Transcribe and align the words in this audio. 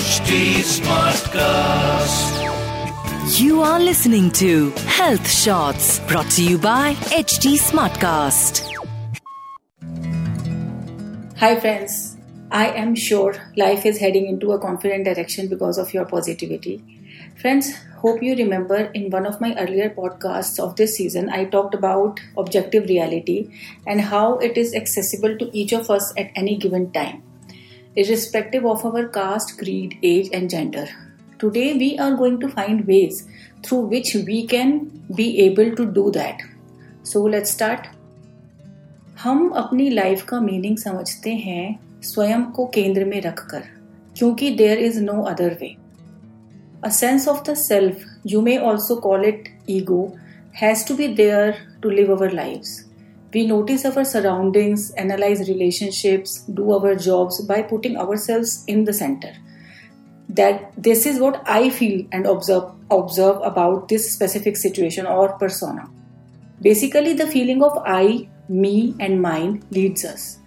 HD 0.00 0.64
Smartcast. 0.64 2.32
You 3.38 3.60
are 3.60 3.78
listening 3.78 4.30
to 4.30 4.70
Health 4.96 5.28
Shots 5.30 6.00
brought 6.08 6.30
to 6.36 6.42
you 6.42 6.56
by 6.56 6.94
HD 7.12 7.58
Smartcast. 7.58 8.64
Hi, 11.36 11.60
friends. 11.60 12.16
I 12.50 12.68
am 12.70 12.94
sure 12.94 13.34
life 13.58 13.84
is 13.84 13.98
heading 13.98 14.26
into 14.26 14.52
a 14.52 14.58
confident 14.58 15.04
direction 15.04 15.48
because 15.48 15.76
of 15.76 15.92
your 15.92 16.06
positivity. 16.06 16.82
Friends, 17.36 17.70
hope 17.98 18.22
you 18.22 18.34
remember 18.36 18.90
in 18.94 19.10
one 19.10 19.26
of 19.26 19.38
my 19.38 19.54
earlier 19.58 19.90
podcasts 19.90 20.58
of 20.58 20.76
this 20.76 20.96
season, 20.96 21.28
I 21.28 21.44
talked 21.44 21.74
about 21.74 22.20
objective 22.38 22.88
reality 22.88 23.50
and 23.86 24.00
how 24.00 24.38
it 24.38 24.56
is 24.56 24.74
accessible 24.74 25.36
to 25.36 25.50
each 25.54 25.74
of 25.74 25.90
us 25.90 26.14
at 26.16 26.30
any 26.34 26.56
given 26.56 26.90
time, 26.90 27.22
irrespective 27.96 28.64
of 28.64 28.84
our 28.84 29.08
caste, 29.08 29.58
creed, 29.58 29.98
age, 30.02 30.28
and 30.32 30.50
gender. 30.50 30.86
Today, 31.38 31.74
we 31.74 31.98
are 31.98 32.14
going 32.14 32.40
to 32.40 32.48
find 32.48 32.86
ways 32.86 33.26
through 33.62 33.80
which 33.80 34.14
we 34.14 34.46
can 34.46 35.02
be 35.14 35.40
able 35.40 35.74
to 35.76 35.86
do 35.86 36.10
that. 36.10 36.40
So, 37.02 37.22
let's 37.22 37.50
start. 37.50 37.86
हम 39.22 39.48
अपनी 39.48 39.90
life 39.90 40.24
का 40.24 40.40
meaning 40.40 40.76
समझते 40.78 41.30
हैं 41.30 41.80
स्वयं 42.02 42.44
को 42.44 42.66
केंद्र 42.66 43.04
में 43.04 43.20
रखकर 43.20 43.62
क्योंकि 44.16 44.50
there 44.50 44.78
is 44.78 45.00
no 45.00 45.22
other 45.22 45.56
way 45.60 45.76
A 46.82 46.90
sense 46.90 47.26
of 47.28 47.44
the 47.44 47.54
self, 47.54 47.96
you 48.24 48.40
may 48.40 48.56
also 48.56 49.00
call 49.00 49.22
it 49.22 49.48
ego, 49.66 50.18
has 50.52 50.82
to 50.84 50.94
be 50.94 51.14
there 51.14 51.54
to 51.82 51.90
live 51.90 52.10
our 52.10 52.30
lives. 52.30 52.89
We 53.32 53.46
notice 53.46 53.84
our 53.84 54.04
surroundings, 54.04 54.90
analyze 54.92 55.48
relationships, 55.48 56.40
do 56.52 56.72
our 56.72 56.96
jobs 56.96 57.40
by 57.42 57.62
putting 57.62 57.96
ourselves 57.96 58.64
in 58.66 58.84
the 58.84 58.92
center. 58.92 59.32
That 60.28 60.72
this 60.76 61.06
is 61.06 61.20
what 61.20 61.42
I 61.46 61.70
feel 61.70 62.06
and 62.10 62.26
observe, 62.26 62.72
observe 62.90 63.40
about 63.42 63.88
this 63.88 64.12
specific 64.12 64.56
situation 64.56 65.06
or 65.06 65.32
persona. 65.38 65.88
Basically, 66.60 67.14
the 67.14 67.26
feeling 67.26 67.62
of 67.62 67.78
I, 67.86 68.28
me, 68.48 68.94
and 68.98 69.22
mine 69.22 69.62
leads 69.70 70.04
us. 70.04 70.38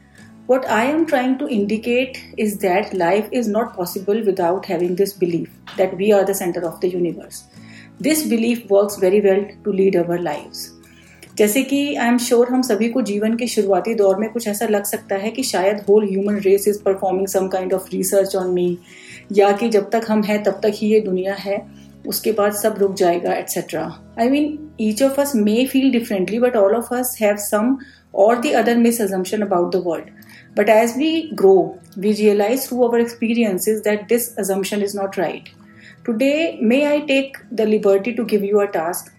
What 0.45 0.70
I 0.70 0.84
am 0.84 1.06
trying 1.06 1.38
to 1.38 1.48
indicate 1.48 2.22
is 2.38 2.58
that 2.58 2.94
life 2.94 3.30
is 3.31 3.48
not 3.48 3.78
possible 3.78 4.22
without 4.26 4.66
having 4.66 4.98
this 4.98 5.14
belief 5.14 5.50
that 5.78 5.95
we 5.95 6.11
are 6.11 6.26
the 6.26 6.36
center 6.36 6.66
of 6.67 6.81
the 6.81 6.89
universe. 6.89 7.45
This 8.02 8.28
belief 8.28 8.70
works 8.70 8.98
very 8.98 9.22
well 9.22 9.48
to 9.64 9.72
lead 9.72 9.95
our 9.95 10.20
lives. 10.20 10.73
जैसे 11.38 11.62
कि 11.64 11.95
I 11.95 12.08
am 12.08 12.17
sure 12.17 12.48
हम 12.50 12.62
सभी 12.62 12.89
को 12.89 13.02
जीवन 13.02 13.36
के 13.36 13.48
शुरुआती 13.48 13.94
दौर 13.95 14.17
में 14.20 14.30
कुछ 14.30 14.48
ऐसा 14.48 14.66
लग 14.66 14.84
सकता 14.84 15.16
है 15.16 15.30
कि 15.31 15.44
शायद 15.44 15.80
whole 15.89 16.06
human 16.09 16.36
race 16.39 16.67
is 16.67 16.81
performing 16.84 17.28
some 17.28 17.48
kind 17.48 17.73
of 17.73 17.88
research 17.94 18.36
on 18.36 18.50
me 18.50 18.78
या 19.31 19.52
कि 19.52 19.70
जब 19.70 19.89
तक 19.89 20.06
हम 20.09 20.22
हैं, 20.23 20.42
तब 20.44 20.59
तक 20.64 20.72
ही 20.73 20.88
ये 20.88 21.00
दुनिया 21.00 21.34
है, 21.34 21.58
उसके 22.08 22.31
बाद 22.31 22.54
सब 22.54 22.76
रुक 22.80 22.94
जाएगा 22.95 23.34
etcetera 23.34 23.84
I 24.20 24.30
mean 24.30 24.58
each 24.81 25.02
of 25.04 25.20
us 25.22 25.36
may 25.36 25.66
feel 25.66 25.92
differently 25.92 26.39
but 26.39 26.56
all 26.56 26.76
of 26.76 26.94
us 26.95 27.17
have 27.22 27.36
some 27.39 27.76
or 28.16 28.42
the 28.42 28.52
other 28.56 28.78
misassumption 29.02 29.42
about 29.42 29.72
the 29.76 29.84
world 29.86 30.09
but 30.58 30.70
as 30.70 30.98
we 30.98 31.11
grow 31.34 31.56
we 31.98 32.11
realise 32.11 32.67
through 32.67 32.81
our 32.81 33.02
experiences 33.02 33.80
that 33.80 34.08
this 34.09 34.34
assumption 34.39 34.84
is 34.84 34.98
not 34.98 35.20
right 35.20 35.50
today 36.06 36.34
may 36.64 36.84
I 36.84 37.00
take 37.08 37.38
the 37.54 37.67
liberty 37.67 38.11
to 38.11 38.26
give 38.26 38.44
you 38.44 38.59
uh 38.59 38.67
task 38.73 39.11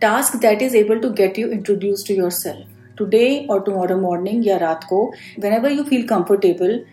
task 0.00 0.40
that 0.40 0.62
is 0.62 0.74
able 0.74 1.00
to 1.00 1.10
get 1.10 1.38
you 1.38 1.50
introduced 1.50 2.06
to 2.06 2.14
yourself. 2.14 2.64
Today 2.96 3.46
or 3.48 3.60
tomorrow 3.60 3.98
morning 3.98 4.42
ya 4.42 4.58
raat 4.58 4.84
whenever 5.36 5.68
you 5.70 5.84
feel 5.84 6.06
comfortable 6.06 6.84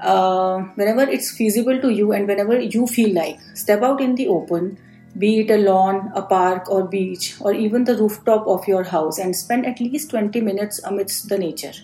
uh, 0.00 0.60
whenever 0.74 1.02
it's 1.02 1.30
feasible 1.30 1.80
to 1.80 1.90
you 1.90 2.12
and 2.12 2.26
whenever 2.26 2.58
you 2.60 2.86
feel 2.86 3.14
like 3.14 3.38
step 3.54 3.82
out 3.82 4.00
in 4.00 4.14
the 4.14 4.28
open 4.28 4.78
be 5.18 5.40
it 5.40 5.50
a 5.50 5.58
lawn 5.58 6.10
a 6.14 6.22
park 6.22 6.70
or 6.70 6.84
beach 6.88 7.34
or 7.40 7.52
even 7.52 7.84
the 7.84 7.96
rooftop 7.96 8.46
of 8.46 8.66
your 8.66 8.84
house 8.84 9.18
and 9.18 9.36
spend 9.36 9.66
at 9.66 9.78
least 9.78 10.10
20 10.10 10.40
minutes 10.40 10.80
amidst 10.84 11.28
the 11.28 11.38
nature. 11.38 11.74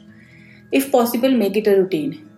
If 0.72 0.90
possible 0.90 1.30
make 1.30 1.56
it 1.56 1.66
a 1.66 1.76
routine. 1.76 2.28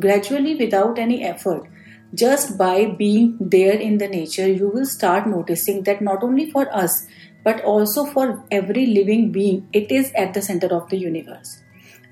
Gradually 0.00 0.56
without 0.56 0.98
any 0.98 1.22
effort 1.22 1.68
just 2.14 2.58
by 2.58 2.86
being 2.86 3.36
there 3.40 3.78
in 3.78 3.98
the 3.98 4.08
nature 4.08 4.46
you 4.46 4.68
will 4.68 4.84
start 4.84 5.26
noticing 5.26 5.82
that 5.84 6.02
not 6.02 6.22
only 6.22 6.50
for 6.50 6.68
us 6.74 7.06
but 7.44 7.62
also 7.64 8.04
for 8.04 8.44
every 8.50 8.86
living 8.86 9.32
being, 9.32 9.68
it 9.72 9.90
is 9.90 10.12
at 10.12 10.34
the 10.34 10.42
center 10.42 10.68
of 10.68 10.88
the 10.90 10.96
universe. 10.96 11.62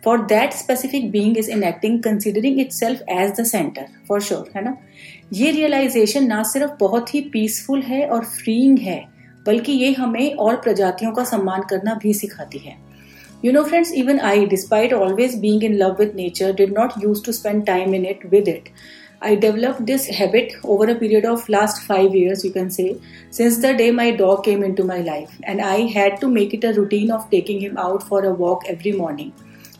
For 0.03 0.27
that 0.29 0.55
specific 0.55 1.11
being 1.13 1.37
is 1.37 1.49
enacting 1.49 2.01
considering 2.03 2.59
itself 2.59 3.01
as 3.09 3.37
the 3.37 3.45
center, 3.45 3.87
for 4.07 4.21
sure, 4.21 4.45
है 4.57 4.65
ना 4.65 4.77
ये 5.33 5.51
realisation 5.51 6.27
ना 6.27 6.43
सिर्फ़ 6.53 6.71
बहुत 6.81 7.15
ही 7.15 7.21
peaceful 7.33 7.83
है 7.83 8.07
और 8.09 8.25
freeing 8.25 8.79
है 8.79 9.01
बल्कि 9.47 9.73
ये 9.73 9.93
हमें 9.93 10.35
और 10.47 10.57
प्रजातियों 10.61 11.13
का 11.13 11.25
सम्मान 11.25 11.63
करना 11.71 11.95
भी 12.03 12.15
सिखाती 12.15 12.59
है 12.59 12.79
You 13.43 13.53
know, 13.53 13.65
friends, 13.65 13.91
even 13.95 14.19
I, 14.21 14.45
despite 14.45 14.93
always 14.93 15.35
being 15.35 15.63
in 15.63 15.79
love 15.79 15.99
with 15.99 16.15
nature, 16.15 16.53
did 16.53 16.73
not 16.73 16.97
used 17.03 17.25
to 17.25 17.33
spend 17.33 17.65
time 17.67 17.95
in 17.95 18.05
it 18.05 18.25
with 18.31 18.47
it. 18.47 18.69
I 19.23 19.35
developed 19.35 19.85
this 19.85 20.07
habit 20.07 20.55
over 20.65 20.89
a 20.91 20.95
period 20.95 21.27
of 21.27 21.47
last 21.51 21.83
five 21.83 22.15
years, 22.15 22.43
you 22.43 22.53
can 22.53 22.71
say, 22.71 22.99
since 23.31 23.59
the 23.59 23.75
day 23.75 23.91
my 23.91 24.13
dog 24.13 24.45
came 24.45 24.63
into 24.63 24.83
my 24.83 25.01
life, 25.01 25.39
and 25.43 25.61
I 25.61 25.81
had 25.81 26.23
to 26.23 26.29
make 26.29 26.55
it 26.55 26.65
a 26.65 26.73
routine 26.73 27.11
of 27.11 27.29
taking 27.31 27.61
him 27.61 27.77
out 27.77 28.03
for 28.03 28.25
a 28.25 28.33
walk 28.33 28.63
every 28.67 28.93
morning, 28.93 29.35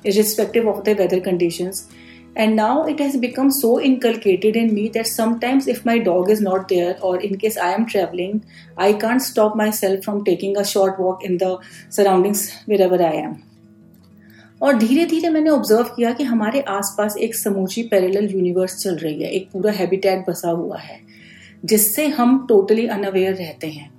irrespective 0.05 0.67
of 0.67 0.85
the 0.85 0.93
weather 0.93 1.23
conditions. 1.23 1.89
And 2.37 2.55
now 2.55 2.85
it 2.85 3.01
has 3.01 3.17
become 3.17 3.51
so 3.51 3.81
inculcated 3.81 4.57
in 4.57 4.75
me 4.75 4.89
that 4.91 5.07
sometimes 5.07 5.67
if 5.67 5.87
my 5.87 5.99
dog 5.99 6.31
is 6.31 6.43
not 6.43 6.69
there 6.69 6.99
or 7.03 7.19
in 7.19 7.39
case 7.39 7.57
I 7.57 7.73
am 7.73 7.87
traveling, 7.87 8.45
I 8.77 8.93
can't 8.93 9.23
stop 9.23 9.57
myself 9.57 10.05
from 10.05 10.23
taking 10.25 10.57
a 10.59 10.65
short 10.65 11.01
walk 11.01 11.25
in 11.25 11.39
the 11.39 11.59
surroundings 11.89 12.55
wherever 12.67 13.03
I 13.03 13.15
am. 13.15 13.50
और 14.63 14.77
धीरे 14.79 15.07
धीरे 15.07 15.29
मैंने 15.29 15.51
observe 15.51 15.83
किया 15.83 16.13
कि 16.13 16.25
हमारे 16.25 16.61
आसपास 16.61 17.17
एक 17.17 17.35
समूची 17.35 17.83
पैरेलल 17.83 18.29
यूनिवर्स 18.31 18.77
चल 18.77 18.97
रही 18.97 19.23
है। 19.23 19.31
एक 19.31 19.49
पूरा 19.53 19.73
हैबिटेट 19.73 20.25
बसा 20.29 20.51
हुआ 20.51 20.79
है, 20.79 20.99
जिससे 21.65 22.07
हम 22.07 22.47
टोटली 22.49 22.87
अनअवेयर 22.87 23.35
रहते 23.35 23.67
हैं। 23.67 23.91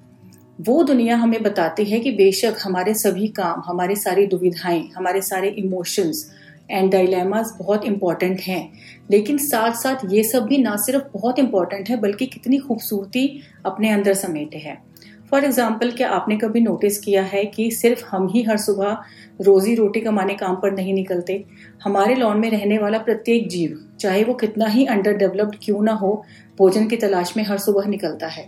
वो 0.61 0.83
दुनिया 0.83 1.15
हमें 1.17 1.43
बताती 1.43 1.85
है 1.85 1.99
कि 1.99 2.11
बेशक 2.11 2.55
हमारे 2.63 2.93
सभी 2.93 3.27
काम, 3.27 3.61
हमारी 3.65 3.95
सारी 3.95 4.25
दुविधाएँ, 4.27 4.89
हमारे 4.95 5.21
सारे 5.21 5.49
इमोशंस 5.49 6.31
एंड 6.71 6.91
डायलेमास 6.91 7.55
बहुत 7.59 7.85
इंपॉर्टेंट 7.85 8.39
हैं। 8.39 8.71
लेकिन 9.11 9.37
साथ 9.37 9.71
साथ 9.71 9.95
ये 10.09 10.23
सब 10.23 10.43
भी 10.43 10.57
ना 10.57 10.75
सिर्फ़ 10.75 11.03
बहुत 11.13 11.39
इंपॉर्टेंट 11.39 11.89
है, 11.89 11.97
बल्कि 11.97 12.25
कितनी 12.25 12.57
खूबसूरती 12.57 13.41
अपने 13.65 13.89
अंदर 13.89 14.13
समेटे 14.13 14.57
है। 14.57 14.90
फॉर 15.31 15.45
एग्ज़ाम्पल 15.45 15.91
क्या 15.91 16.09
आपने 16.09 16.35
कभी 16.37 16.61
नोटिस 16.61 16.97
किया 16.99 17.21
है 17.23 17.43
कि 17.45 17.69
सिर्फ़ 17.71 18.03
हम 18.05 18.27
ही 18.29 18.41
हर 18.43 18.57
सुबह 18.57 18.97
रोजी 19.41 19.75
रोटी 19.75 19.99
कमाने 20.01 20.33
काम 20.33 20.55
पर 20.55 20.71
नहीं 20.71 20.93
निकलते? 20.93 21.43
हमारे 21.83 22.15
लॉन 22.15 22.39
में 22.39 22.49
रहने 22.51 22.77
वाला 22.77 22.97
प्रत्येक 22.99 23.47
जीव, 23.49 23.77
चाहे 23.99 24.23
वो 24.23 24.33
कितना 24.33 24.65
ही 24.65 24.85
अंडर 24.85 25.13
डेवलप्ड 25.13 25.55
क्यों 25.63 25.81
ना 25.83 25.93
हो, 25.93 26.11
भोजन 26.57 26.87
की 26.87 26.97
तलाश 26.97 27.33
में 27.37 27.43
हर 27.43 27.57
सुबह 27.57 27.87
निकलता 27.87 28.27
है। 28.27 28.45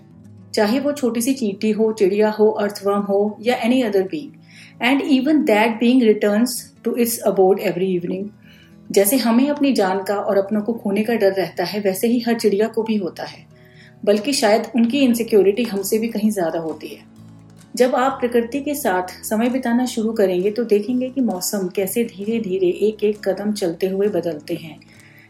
चाहे 0.53 0.79
वो 0.79 0.91
छोटी 0.91 1.21
सी 1.21 1.33
चींटी 1.33 1.71
हो, 1.71 1.91
चिड़िया 1.93 2.29
हो 2.29 2.49
अर्थवर्म 2.49 3.01
हो, 3.01 3.37
या 3.41 3.55
any 3.57 3.81
other 3.81 4.03
being 4.03 4.83
and 4.83 5.01
even 5.01 5.43
that 5.45 5.79
being 5.79 6.03
return 6.03 6.45
to 6.83 6.95
its 6.95 7.17
abode 7.21 7.59
every 7.61 7.93
evening 7.95 8.29
जैसे 8.89 9.17
हमें 9.17 9.49
अपनी 9.49 9.71
जान 9.73 10.03
का 10.03 10.15
और 10.15 10.37
अपनों 10.37 10.61
को 10.61 10.73
खोने 10.73 11.03
का 11.03 11.13
डर 11.15 11.33
रहता 11.33 11.63
है, 11.63 11.79
वैसे 11.79 12.07
ही 12.07 12.19
हर 12.19 12.39
चिड़िया 12.39 12.67
को 12.67 12.83
भी 12.83 12.95
होता 12.97 13.23
है। 13.23 13.52
बल्कि 14.03 14.33
शायद 14.33 14.67
उनकी 14.75 14.99
इनसिक्योरिटी 14.99 15.63
हमसे 15.63 15.97
भी 15.99 16.07
कहीं 16.07 16.29
ज़्यादा 16.31 16.59
होती 16.59 16.87
है। 16.87 17.11
जब 17.75 17.95
आप 17.95 18.17
प्रकृति 18.19 18.59
के 18.61 18.73
साथ 18.75 19.13
समय 19.23 19.49
बिताना 19.49 19.85
शुरू 19.85 20.11
करेंगे 20.13 20.51
तो 20.51 20.63
देखेंगे 20.65 21.09
कि 21.09 21.21
मौसम 21.23 21.67
कैसे 21.75 22.03
धीरे 22.05 22.39
धीरे 22.39 22.67
एक 22.87 23.03
एक 23.03 23.27
कदम 23.27 23.53
चलते 23.53 23.87
हुए 23.87 24.07
बदलते 24.09 24.55
हैं। 24.55 24.79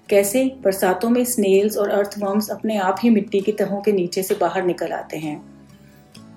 कैसे 0.09 0.43
बरसातों 0.63 1.09
में 1.09 1.23
स्नेल्स 1.25 1.77
और 1.77 1.89
अर्थवर्म्स 1.91 2.49
अपने 2.49 2.77
आप 2.79 2.97
ही 3.03 3.09
मिट्टी 3.09 3.39
की 3.41 3.51
तहों 3.53 3.81
के 3.81 3.91
नीचे 3.91 4.23
से 4.23 4.35
बाहर 4.35 4.65
निकल 4.65 4.91
आते 4.93 5.17
हैं। 5.17 5.41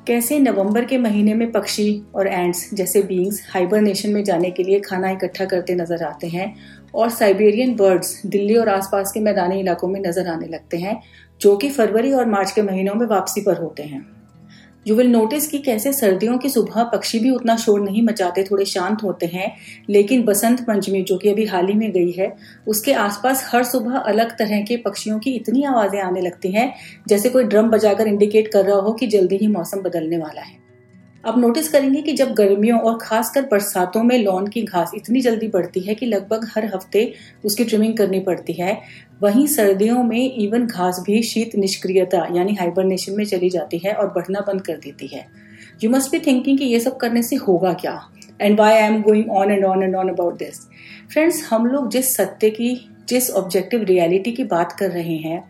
कैसे 0.06 0.38
नवंबर 0.38 0.84
के 0.84 0.98
महीने 0.98 1.34
में 1.34 1.50
पक्षी 1.52 2.02
और 2.14 2.26
एंड्स 2.26 2.68
जैसे 2.74 3.02
बींग्स 3.02 3.42
हाइबरनेशन 3.50 4.12
में 4.12 4.22
जाने 4.24 4.50
के 4.50 4.62
लिए 4.62 4.80
खाना 4.80 5.10
इकट्ठा 5.10 5.44
करते 5.44 5.74
नज़र 5.74 6.04
आते 6.04 6.26
हैं 6.26 6.54
और 6.96 7.10
साइबेरियन 7.10 7.74
बर्ड्स 7.76 8.20
दिल्ली 8.26 8.56
और 8.56 8.68
आसपास 8.68 9.12
के 9.12 9.20
मैदानी 9.20 9.60
इलाकों 9.60 9.88
में 9.88 10.00
नज़र 10.00 10.28
आने 10.28 10.46
लगते 10.46 10.76
हैं, 10.76 11.00
जो 11.40 11.56
कि 11.56 11.70
फरवरी 11.70 12.12
और 12.12 12.26
मार्च 12.26 12.50
के 12.50 12.62
महीनों 12.62 12.94
में 12.94 13.06
वापसी 13.06 13.40
पर 13.40 13.56
होते 13.56 13.82
हैं। 13.82 14.06
यू 14.86 14.94
विल 14.96 15.08
नोटिस 15.10 15.48
कि 15.48 15.58
कैसे 15.58 15.92
सर्दियों 15.92 16.36
की 16.38 16.48
सुबह 16.48 16.82
पक्षी 16.82 17.18
भी 17.18 17.30
उतना 17.30 17.56
शोर 17.56 17.80
नहीं 17.80 18.02
मचाते, 18.02 18.42
थोड़े 18.42 18.64
शांत 18.64 19.02
होते 19.02 19.26
हैं, 19.26 19.52
लेकिन 19.90 20.24
बसंत 20.24 20.60
पंचमी, 20.60 21.02
जो 21.02 21.16
कि 21.16 21.28
अभी 21.28 21.44
हाल 21.44 21.66
ही 21.66 21.74
में 21.74 21.90
गई 21.92 22.12
है, 22.12 22.32
उसके 22.66 22.92
आसपास 22.92 23.48
हर 23.52 23.64
सुबह 23.64 23.96
अलग 23.98 24.30
तरह 24.30 24.60
के 24.60 24.76
पक्षियों 24.76 25.18
की 25.18 25.30
इतनी 25.30 25.62
आवाज़ें 25.64 26.00
आने 26.00 26.20
लगती 26.20 26.52
हैं, 26.52 26.72
जैसे 27.08 27.28
कोई 27.28 27.44
ड्रम 27.44 27.70
बजाकर 27.70 28.08
इंडिकेट 28.08 28.52
कर 28.52 28.64
रहा 28.64 28.76
हो 28.76 28.92
कि 28.92 29.06
जल्दी 29.06 29.36
ही 29.36 29.48
मौसम 29.48 29.82
बदलने 29.82 30.18
वाला 30.18 30.40
है। 30.40 30.65
अब 31.26 31.38
नोटिस 31.38 31.68
करेंगे 31.68 32.00
कि 32.02 32.12
जब 32.12 32.32
गर्मियों 32.34 32.78
और 32.80 32.98
खासकर 33.02 33.42
बरसातों 33.42 34.02
में 34.02 34.18
लॉन 34.18 34.46
की 34.46 34.62
घास 34.62 34.90
इतनी 34.94 35.20
जल्दी 35.20 35.48
बढ़ती 35.48 35.80
है 35.80 35.94
कि 35.94 36.06
लगभग 36.06 36.46
हर 36.54 36.64
हफ़्ते 36.74 37.12
उसकी 37.44 37.64
ट्रिमिंग 37.64 37.96
करनी 37.98 38.20
पड़ती 38.20 38.52
है, 38.52 38.78
वहीं 39.22 39.46
सर्दियों 39.46 40.02
में 40.04 40.34
इवन 40.34 40.66
घास 40.66 41.02
भी 41.06 41.22
शीत 41.22 41.56
निष्क्रियता 41.56 42.26
यानी 42.36 42.54
हाइबरनेशन 42.54 43.16
में 43.16 43.24
चली 43.24 43.50
जाती 43.50 43.78
है 43.78 43.92
और 43.92 44.12
बढ़ना 44.12 44.40
बंद 44.40 44.62
कर 44.66 44.76
देती 44.76 45.06
है। 45.06 45.26
यू 45.84 45.90
मस्ट 45.90 46.10
बी 46.10 46.18
थिंकिंग 46.18 46.58
कि 46.58 46.64
ये 46.64 46.80
सब 46.80 46.96
करने 46.96 47.22
से 47.22 47.36
होगा 47.38 47.72
क्या? 47.72 48.00
And 48.40 48.58
why 48.60 48.74
I 48.74 48.82
am 48.82 49.00
going 49.02 49.30
on 49.30 49.50
and 49.50 49.64
on 49.64 49.82
and 49.82 49.96
on 49.96 50.08
about 50.08 50.38
this 50.38 50.60
friends 51.12 51.42
हम 51.50 51.66
लोग 51.66 51.90
जिस 51.90 52.14
सत्य 52.16 52.50
की, 52.50 52.74
जिस 53.08 53.30
ऑब्जेक्टिव 53.32 53.82
रियलिटी 53.82 54.32
की 54.32 54.44
बात 54.44 54.72
कर 54.72 54.90
रहे 54.90 55.16
हैं, 55.16 55.42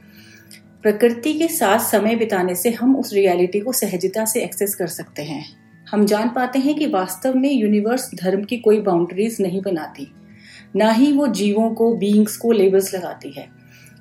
प्रकृति 0.83 1.33
के 1.35 1.49
साथ 1.49 1.79
समय 1.81 2.17
बिताने 2.17 2.55
से 2.55 2.71
हम 2.71 2.97
उस 2.97 3.13
रियलिटी 3.13 3.61
को 3.61 3.73
सहजता 3.73 4.25
से 4.25 4.43
एक्सेस 4.43 4.75
कर 4.75 4.87
सकते 4.87 5.23
हैं। 5.23 5.45
हम 5.91 6.07
जान 6.07 6.29
पाते 6.29 6.59
हैं 6.59 6.75
कि 6.75 6.87
वास्तव 6.87 7.35
में 7.35 7.53
यूनिवर्स 7.53 8.11
धर्म 8.15 8.45
की 8.45 8.57
कोई 8.57 8.81
बाउंड्रीज 8.81 9.37
नहीं 9.41 9.63
बनाती। 9.63 10.13
ना 10.77 10.91
ही 10.91 11.13
वो 11.13 11.27
जीवों 11.27 11.71
को 11.71 11.95
बींग्स 11.97 12.37
को 12.37 12.53
लेबल्स 12.53 12.95
लगाती 12.95 13.31
है। 13.31 13.49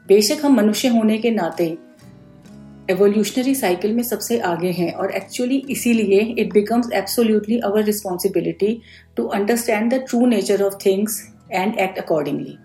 बेशक 0.07 0.45
हम 0.45 0.55
मनुष्य 0.55 0.87
होने 0.87 1.17
के 1.17 1.31
नाते 1.31 1.77
एवोल्यूशनरी 2.89 3.55
साइकिल 3.55 3.93
में 3.93 4.03
सबसे 4.03 4.39
आगे 4.39 4.71
हैं 4.71 4.91
और 4.93 5.11
एक्चुअली 5.11 5.65
इसीलिए 5.69 6.19
it 6.39 6.53
becomes 6.53 6.91
absolutely 6.93 7.59
our 7.59 7.83
responsibility 7.83 8.81
to 9.17 9.25
understand 9.27 9.93
the 9.93 10.05
true 10.09 10.25
nature 10.25 10.61
of 10.61 10.73
things 10.85 11.29
and 11.51 11.79
act 11.79 11.97
accordingly 11.97 12.57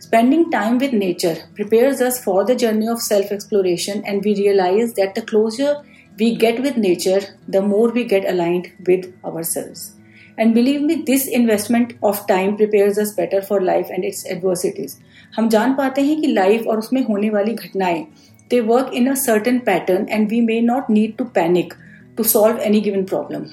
Spending 0.00 0.44
time 0.50 0.76
with 0.78 0.92
nature 0.92 1.36
prepares 1.56 2.00
us 2.00 2.18
for 2.24 2.44
the 2.44 2.54
journey 2.54 2.86
of 2.88 3.00
self 3.02 3.32
exploration, 3.32 4.02
and 4.06 4.24
we 4.24 4.34
realize 4.36 4.92
that 4.94 5.14
the 5.14 5.22
closer 5.22 5.72
we 6.18 6.34
get 6.36 6.60
with 6.60 6.76
nature, 6.76 7.20
the 7.46 7.62
more 7.62 7.90
we 7.90 8.04
get 8.04 8.28
aligned 8.28 8.72
with 8.86 9.12
ourselves. 9.24 9.92
And 10.36 10.54
believe 10.54 10.82
me, 10.82 11.02
this 11.02 11.26
investment 11.26 11.94
of 12.02 12.26
time 12.26 12.56
prepares 12.56 12.98
us 12.98 13.12
better 13.12 13.42
for 13.42 13.60
life 13.60 13.88
and 13.90 14.04
its 14.04 14.24
adversities. 14.26 14.96
हम 15.36 15.48
जान 15.48 15.74
पाते 15.74 16.02
हैं 16.02 16.20
कि 16.20 16.26
life 16.26 16.66
और 16.66 16.78
उसमें 16.78 17.02
होने 17.04 17.30
वाली 17.30 17.54
घटनाएँ 17.54 18.06
they 18.50 18.60
work 18.62 18.92
in 18.94 19.08
a 19.08 19.16
certain 19.16 19.60
pattern 19.60 20.06
and 20.08 20.30
we 20.30 20.40
may 20.40 20.60
not 20.60 20.88
need 20.90 21.18
to 21.18 21.24
panic 21.38 21.74
to 22.16 22.24
solve 22.24 22.60
any 22.68 22.80
given 22.80 23.04
problem. 23.04 23.48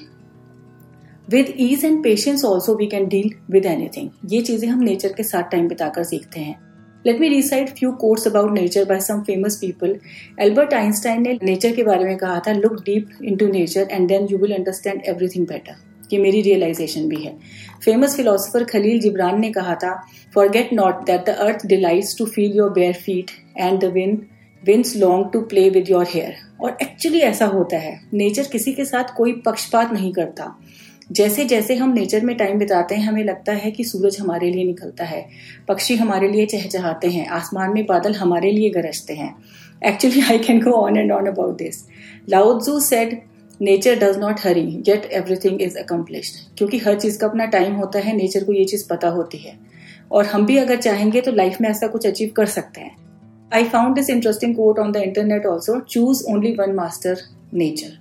With 1.28 1.50
ease 1.56 1.84
and 1.84 2.02
patience 2.04 2.44
also 2.44 2.76
we 2.76 2.88
can 2.94 3.08
deal 3.08 3.30
with 3.50 3.66
anything. 3.66 4.10
ये 4.26 4.40
चीज़ें 4.42 4.68
हम 4.68 4.82
नेचर 4.82 5.12
के 5.12 5.22
साथ 5.22 5.50
टाइम 5.50 5.68
बिताकर 5.68 6.04
सीखते 6.04 6.40
हैं 6.40 6.65
let 7.06 7.20
me 7.20 7.28
recite 7.28 7.68
few 7.70 7.90
quotes 8.00 8.26
about 8.26 8.52
nature 8.52 8.84
by 8.84 9.00
some 9.00 9.20
famous 9.24 9.56
people 9.56 9.96
Albert 10.40 10.74
Einstein 10.74 11.22
ने 11.22 11.38
nature 11.42 11.74
के 11.74 11.82
बारे 11.84 12.04
में 12.04 12.16
कहा 12.18 12.38
था 12.46 12.52
look 12.54 12.80
deep 12.86 13.10
into 13.36 13.46
nature 13.48 13.88
and 13.90 14.08
then 14.08 14.26
you 14.30 14.38
will 14.38 14.54
understand 14.54 15.02
everything 15.08 15.46
better 15.46 15.84
ये 16.12 16.18
मेरी 16.18 16.40
रियलाइजेशन 16.42 17.08
भी 17.08 17.16
है। 17.16 17.32
फ़ेमस 17.84 18.16
फिलोसोफर 18.16 18.64
खलील 18.64 19.00
जिब्रान 19.00 19.40
ने 19.40 19.50
कहा 19.52 19.74
था 19.74 19.94
forget 20.34 20.72
not 20.72 21.04
that 21.06 21.24
the 21.26 21.36
earth 21.40 21.66
delights 21.66 22.16
to 22.18 22.26
feel 22.26 22.56
your 22.56 22.70
bare 22.72 22.94
feet 22.96 23.30
and 23.56 23.80
the 23.80 23.92
wind 23.92 24.18
winds 24.62 24.96
long 24.96 25.30
to 25.32 25.40
play 25.44 25.68
with 25.70 25.90
your 25.90 26.06
hair 26.10 26.34
और 26.60 26.76
actually 26.82 27.20
ऐसा 27.22 27.46
होता 27.46 27.78
है। 27.78 27.98
नेचर 28.14 28.48
किसी 28.52 28.72
के 28.72 28.84
साथ 28.84 29.16
कोई 29.16 29.32
पक्षपात 29.46 29.92
नहीं 29.92 30.12
करता। 30.12 30.44
जैसे 31.10 31.44
जैसे 31.44 31.74
हम 31.74 31.92
नेचर 31.92 32.24
में 32.24 32.36
टाइम 32.36 32.58
बिताते 32.58 32.94
हैं, 32.94 33.06
हमें 33.06 33.24
लगता 33.24 33.52
है 33.52 33.70
कि 33.70 33.84
सूरज 33.84 34.16
हमारे 34.20 34.50
लिए 34.50 34.64
निकलता 34.64 35.04
है, 35.04 35.26
पक्षी 35.68 35.96
हमारे 35.96 36.28
लिए 36.28 36.46
चहचहाते 36.46 37.08
हैं, 37.08 37.26
आसमान 37.28 37.74
में 37.74 37.84
बादल 37.86 38.14
हमारे 38.14 38.50
लिए 38.50 38.70
गरजते 38.70 39.14
हैं। 39.14 39.34
Actually 39.86 40.20
I 40.22 40.38
can 40.38 40.60
go 40.60 40.70
on 40.70 40.96
and 40.96 41.12
on 41.12 41.26
about 41.26 41.56
this 41.58 41.82
Lao Tzu 42.28 42.78
said 42.80 43.20
nature 43.60 43.98
does 43.98 44.18
not 44.18 44.40
hurry 44.44 44.66
yet 44.86 45.04
everything 45.12 45.62
is 45.62 45.78
accomplished 45.78 46.56
क्योंकि 46.58 46.78
हर 46.78 47.00
चीज़ 47.00 47.18
का 47.18 47.26
अपना 47.26 47.44
टाइम 47.46 47.74
होता 47.74 47.98
है 47.98 48.16
नेचर 48.16 48.44
को 48.44 48.52
ये 48.52 48.64
चीज़ 48.64 48.86
पता 48.88 49.08
होती 49.08 49.38
है। 49.38 49.58
और 50.12 50.26
हम 50.26 50.46
भी 50.46 50.56
अगर 50.56 50.76
चाहेंगे 50.76 51.20
तो 51.20 51.32
लाइफ 51.32 51.60
में 51.60 51.68
ऐसा 51.68 51.86
कुछ 51.86 52.06
अचीव 52.06 52.32
कर 52.36 52.46
सकते 52.46 52.80
हैं। 52.80 52.96
I 53.54 53.64
found 53.64 53.94
this 53.94 54.10
interesting 54.10 54.56
quote 54.56 54.78
on 54.78 54.92
the 54.92 54.96
internet 54.96 55.46
also 55.46 55.80
choose 55.80 56.24
only 56.30 56.52
one 56.52 56.74
master 56.74 57.16
nature. 57.54 57.92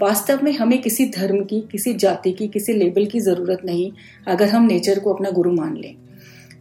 वास्तव 0.00 0.40
में 0.42 0.52
हमें 0.52 0.80
किसी 0.82 1.04
धर्म 1.06 1.44
की 1.44 1.60
किसी 1.72 1.92
जाति 1.94 2.32
की 2.32 2.46
किसी 2.48 2.72
लेबल 2.72 3.04
की 3.06 3.20
ज़रूरत 3.20 3.60
नहीं 3.64 3.90
अगर 4.26 4.48
हम 4.48 4.66
नेचर 4.66 4.98
को 4.98 5.12
अपना 5.14 5.30
गुरु 5.30 5.52
मान 5.52 5.76
लें। 5.76 5.94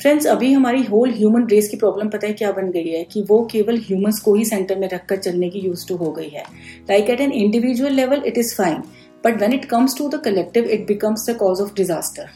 फ्रेंड्स 0.02 0.26
अभी 0.28 0.52
हमारी 0.54 0.84
होल 0.84 1.12
ह्यूमन 1.12 1.48
रेस 1.48 1.70
की 1.70 1.78
प्रॉब्लम 1.78 2.10
पता 2.10 2.28
है 2.28 2.34
क्या 2.34 2.52
बन 2.52 2.70
गई 2.72 2.90
है 2.90 3.04
कि 3.04 3.22
वो 3.30 3.48
केवल 3.52 3.78
ह्यूमंस 3.78 4.20
को 4.20 4.36
ही 4.36 4.46
सेंटर 4.46 4.80
में 4.80 4.88
रखकर 4.90 5.18
चलने 5.18 5.50
की 5.50 5.60
यूज़ 5.60 5.88
टू 5.88 5.96
हो 5.96 6.12
गई 6.12 6.30
है। 6.30 6.44
Like 6.90 7.10
at 7.10 7.22
an 7.22 7.32
individual 7.32 7.94
level 7.94 8.24
it 8.26 8.38
is 8.38 8.56
fine 8.56 8.82
but 9.26 9.42
when 9.42 9.54
it 9.54 9.66
comes 9.66 9.98
to 9.98 10.10
the 10.10 10.22
collective 10.26 10.66
it 10.66 10.88
becomes 10.88 11.30
the 11.30 11.38
cause 11.38 11.62
of 11.62 11.74
disaster 11.76 12.30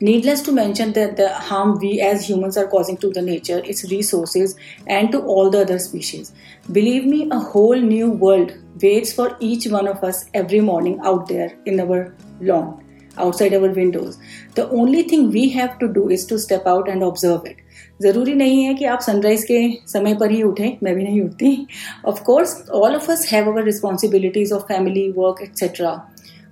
Needless 0.00 0.42
to 0.42 0.52
mention 0.56 0.92
that 0.96 1.16
the 1.16 1.28
harm 1.46 1.70
we 1.82 1.88
as 2.00 2.24
humans 2.24 2.56
are 2.56 2.66
causing 2.74 2.98
to 3.04 3.08
the 3.14 3.22
nature, 3.22 3.56
its 3.72 3.80
resources, 3.92 4.52
and 4.96 5.10
to 5.14 5.20
all 5.32 5.50
the 5.50 5.62
other 5.62 5.78
species. 5.86 6.28
Believe 6.76 7.08
me, 7.12 7.18
a 7.36 7.38
whole 7.46 7.82
new 7.86 8.10
world 8.24 8.52
waits 8.81 9.13
for 9.13 9.37
each 9.39 9.67
one 9.67 9.87
of 9.87 10.03
us 10.03 10.25
every 10.33 10.61
morning 10.61 10.99
out 11.03 11.27
there 11.27 11.51
in 11.65 11.79
our 11.79 12.15
lawn, 12.41 12.83
outside 13.17 13.53
our 13.53 13.69
windows. 13.69 14.17
The 14.55 14.69
only 14.69 15.03
thing 15.03 15.29
we 15.31 15.49
have 15.49 15.77
to 15.79 15.87
do 15.87 16.09
is 16.09 16.25
to 16.27 16.39
step 16.39 16.65
out 16.67 16.89
and 16.89 17.03
observe 17.03 17.45
it. 17.45 17.57
जरूरी 18.01 18.33
नहीं 18.33 18.63
है 18.63 18.73
कि 18.73 18.85
आप 18.85 18.99
sunrise 18.99 19.43
के 19.43 19.59
समय 19.87 20.15
पर 20.19 20.31
ही 20.31 20.41
उठें 20.43 20.77
मैं 20.83 20.95
भी 20.95 21.03
नहीं 21.03 21.21
उठती 21.21 21.67
of 22.07 22.21
course 22.25 22.55
all 22.73 22.95
of 22.95 23.09
us 23.11 23.27
have 23.31 23.51
our 23.51 23.63
responsibilities 23.63 24.51
of 24.53 24.61
family 24.67 25.09
work 25.17 25.41
etcetera 25.43 25.91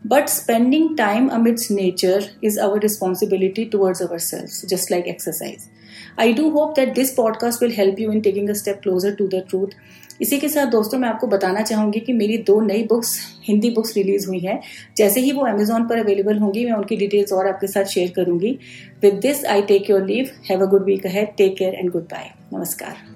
but 0.07 0.29
spending 0.29 0.97
time 0.99 1.29
amidst 1.29 1.71
nature 1.71 2.25
is 2.45 2.59
our 2.61 2.81
responsibility 2.81 3.65
towards 3.65 4.03
our 4.03 4.19
self 4.19 4.67
just 4.69 4.91
like 4.91 5.07
exercise 5.09 5.69
I 6.21 6.33
do 6.33 6.49
hope 6.51 6.75
that 6.77 6.95
this 6.95 7.11
podcast 7.15 7.63
will 7.63 7.73
help 7.73 8.01
you 8.01 8.13
in 8.13 8.21
taking 8.21 8.51
a 8.51 8.53
step 8.53 8.81
closer 8.83 9.15
to 9.15 9.27
the 9.29 9.43
truth 9.49 9.75
इसी 10.23 10.39
के 10.39 10.49
साथ 10.49 10.67
दोस्तों, 10.67 10.99
मैं 10.99 11.09
आपको 11.09 11.27
बताना 11.27 11.63
चाहूँगी 11.63 12.01
कि 12.01 12.13
मेरी 12.13 12.37
दो 12.47 12.61
नई 12.61 12.83
बुक्स 12.83 13.19
हिंदी 13.49 13.71
बुक्स 13.71 13.97
रिलीज़ 13.97 14.27
हुई 14.29 14.39
हैं। 14.39 14.61
जैसे 14.97 15.21
ही 15.21 15.33
वो 15.33 15.45
अमेजोन 15.47 15.87
पर 15.89 15.99
अवेलेबल 15.99 16.39
होंगी, 16.39 16.65
मैं 16.65 16.73
उनकी 16.73 16.97
डिटेल्स 16.97 17.33
और 17.33 17.49
आपके 17.49 17.67
साथ 17.67 17.85
शेयर 17.85 18.13
करूँगी। 18.17 18.59
With 19.03 19.19
this 19.23 19.45
I 19.47 19.63
take 19.63 19.91
your 19.91 20.07
leave 20.07 20.31
have 20.51 20.67
a 20.67 20.71
good 20.71 20.85
week 20.85 21.07
है 21.07 21.25
take 21.39 21.57
care 21.59 21.75
and 21.75 21.91
good 21.91 22.05
bye 22.05 22.31
नमस्कार। 22.55 23.16